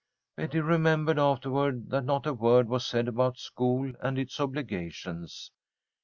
Betty 0.35 0.59
remembered 0.59 1.19
afterward 1.19 1.91
that 1.91 2.05
not 2.05 2.25
a 2.25 2.33
word 2.33 2.67
was 2.67 2.83
said 2.83 3.07
about 3.07 3.37
school 3.37 3.93
and 4.01 4.17
its 4.17 4.39
obligations. 4.39 5.51